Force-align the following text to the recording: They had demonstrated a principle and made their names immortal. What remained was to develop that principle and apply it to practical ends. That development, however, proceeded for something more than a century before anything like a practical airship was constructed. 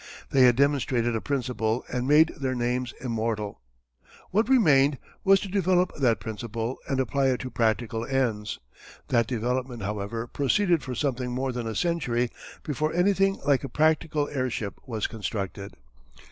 They 0.31 0.41
had 0.45 0.55
demonstrated 0.55 1.15
a 1.15 1.21
principle 1.21 1.85
and 1.87 2.07
made 2.07 2.29
their 2.29 2.55
names 2.55 2.91
immortal. 3.01 3.61
What 4.31 4.49
remained 4.49 4.97
was 5.23 5.39
to 5.41 5.47
develop 5.47 5.93
that 5.93 6.19
principle 6.19 6.79
and 6.89 6.99
apply 6.99 7.27
it 7.27 7.39
to 7.41 7.51
practical 7.51 8.03
ends. 8.07 8.57
That 9.09 9.27
development, 9.27 9.83
however, 9.83 10.25
proceeded 10.25 10.81
for 10.81 10.95
something 10.95 11.31
more 11.31 11.51
than 11.51 11.67
a 11.67 11.75
century 11.75 12.31
before 12.63 12.91
anything 12.95 13.37
like 13.45 13.63
a 13.63 13.69
practical 13.69 14.27
airship 14.29 14.79
was 14.87 15.05
constructed. 15.05 15.75